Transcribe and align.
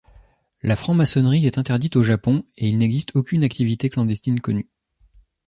La 0.63 0.75
franc-maçonnerie 0.75 1.45
est 1.45 1.59
interdite 1.59 1.95
au 1.95 2.01
Japon 2.01 2.43
et 2.57 2.67
il 2.67 2.79
n'existe 2.79 3.15
aucune 3.15 3.43
activité 3.43 3.87
clandestine 3.91 4.39
connue. 4.41 4.67